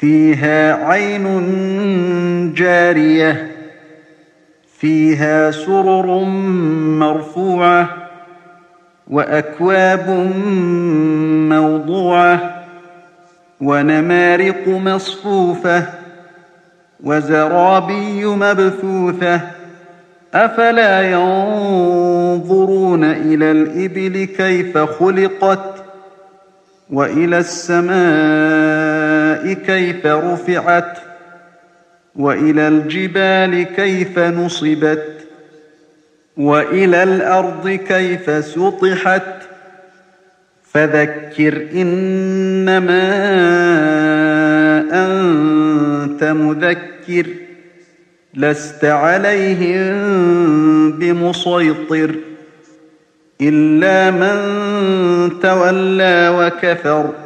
[0.00, 1.24] فيها عين
[2.54, 3.56] جارية
[4.78, 6.24] فيها سرر
[7.00, 7.88] مرفوعة
[9.08, 10.08] وأكواب
[11.50, 12.64] موضوعة
[13.60, 15.86] ونمارق مصفوفة
[17.02, 19.40] وزرابي مبثوثة
[20.34, 25.84] أفلا ينظرون إلى الإبل كيف خلقت
[26.90, 28.75] وإلى السماء
[29.54, 30.98] كيف رفعت
[32.16, 35.26] وإلى الجبال كيف نصبت
[36.36, 39.22] وإلى الأرض كيف سطحت
[40.72, 43.06] فذكر إنما
[44.92, 47.26] أنت مذكر
[48.34, 49.92] لست عليهم
[50.92, 52.14] بمسيطر
[53.40, 57.25] إلا من تولى وكفر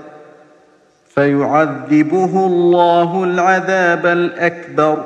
[1.15, 5.05] فيعذبه الله العذاب الأكبر.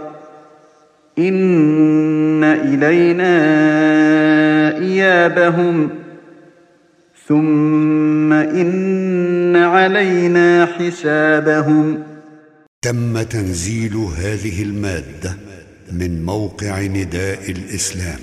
[1.19, 3.35] إن إلينا
[4.79, 5.91] إيابهم.
[7.29, 12.03] ثم إن علينا حسابهم.
[12.83, 15.37] تم تنزيل هذه المادة
[15.93, 18.19] من موقع نداء الإسلام.